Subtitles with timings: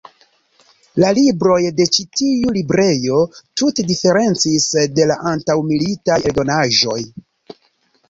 [1.03, 3.21] La libroj de ĉi tiu librejo
[3.63, 7.01] tute diferencis de la antaŭmilitaj eldonaĵoj.